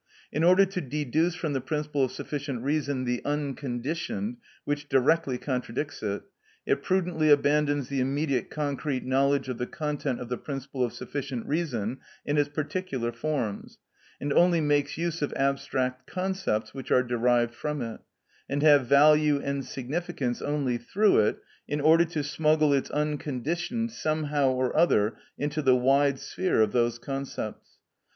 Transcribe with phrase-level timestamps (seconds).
[0.31, 6.01] In order to deduce from the principle of sufficient reason the unconditioned, which directly contradicts
[6.01, 6.23] it,
[6.65, 11.45] it prudently abandons the immediate concrete knowledge of the content of the principle of sufficient
[11.45, 13.77] reason in its particular forms,
[14.19, 17.99] and only makes use of abstract concepts which are derived from it,
[18.49, 21.37] and have value and significance only through it,
[21.67, 26.97] in order to smuggle its unconditioned somehow or other into the wide sphere of those
[26.97, 27.77] concepts.